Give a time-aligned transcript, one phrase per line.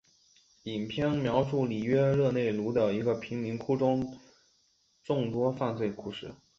[0.63, 4.17] 影片描述里约热内卢的一个贫民窟中的
[5.03, 6.33] 众多犯罪故事。